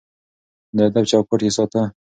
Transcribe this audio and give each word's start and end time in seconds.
د 0.75 0.77
ادب 0.87 1.03
چوکاټ 1.11 1.41
يې 1.45 1.51
ساته. 1.55 1.81